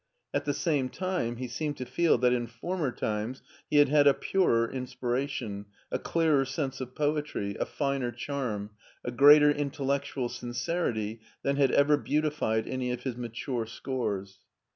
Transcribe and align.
At 0.33 0.45
the 0.45 0.53
same 0.55 0.89
time 0.89 1.35
he 1.35 1.47
seemed 1.47 1.77
to 1.77 1.85
feel 1.85 2.17
that 2.17 2.33
in 2.33 2.47
former 2.47 2.91
times 2.91 3.43
he 3.69 3.77
had 3.77 3.89
had 3.89 4.07
a 4.07 4.15
purer 4.15 4.67
inspiration, 4.67 5.67
a 5.91 5.99
clearer 5.99 6.43
sense 6.43 6.81
of 6.81 6.95
poetry, 6.95 7.55
a 7.59 7.67
finer 7.67 8.11
charm, 8.11 8.71
a 9.03 9.11
greater 9.11 9.51
intellectual 9.51 10.27
sincerity 10.27 11.19
than 11.43 11.57
had 11.57 11.69
ever 11.69 11.97
beautified 11.97 12.67
any 12.67 12.89
of 12.89 13.03
his 13.03 13.15
mature 13.15 13.67
scores. 13.67 14.39